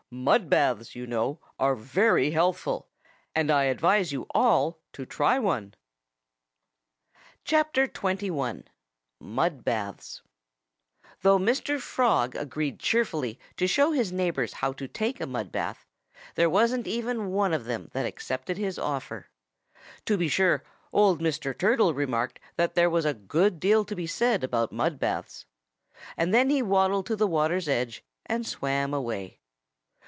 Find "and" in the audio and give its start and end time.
3.33-3.49, 26.17-26.33, 28.25-28.45